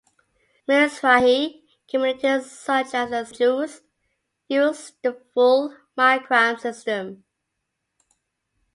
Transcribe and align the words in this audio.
Mizrahi 0.67 1.61
communities 1.87 2.49
such 2.51 2.91
as 2.95 3.11
the 3.11 3.23
Syrian 3.23 3.67
Jews 3.67 3.81
use 4.47 4.93
the 5.03 5.13
full 5.35 5.77
maqam 5.95 6.59
system. 6.59 7.23